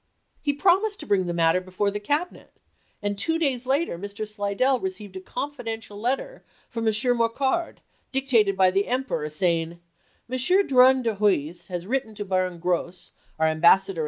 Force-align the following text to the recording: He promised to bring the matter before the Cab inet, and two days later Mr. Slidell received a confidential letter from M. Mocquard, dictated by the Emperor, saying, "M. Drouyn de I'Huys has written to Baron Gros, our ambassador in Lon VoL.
He 0.41 0.51
promised 0.51 0.99
to 1.01 1.05
bring 1.05 1.27
the 1.27 1.31
matter 1.33 1.61
before 1.61 1.91
the 1.91 1.99
Cab 1.99 2.29
inet, 2.31 2.47
and 3.03 3.15
two 3.19 3.37
days 3.37 3.67
later 3.67 3.99
Mr. 3.99 4.27
Slidell 4.27 4.79
received 4.79 5.15
a 5.15 5.21
confidential 5.21 5.95
letter 5.95 6.43
from 6.67 6.87
M. 6.87 6.93
Mocquard, 7.17 7.81
dictated 8.11 8.57
by 8.57 8.71
the 8.71 8.87
Emperor, 8.87 9.29
saying, 9.29 9.73
"M. 10.27 10.37
Drouyn 10.39 11.03
de 11.03 11.11
I'Huys 11.11 11.67
has 11.67 11.85
written 11.85 12.15
to 12.15 12.25
Baron 12.25 12.57
Gros, 12.57 13.11
our 13.37 13.45
ambassador 13.45 13.91
in 13.91 13.93
Lon 13.93 13.99
VoL. 13.99 13.99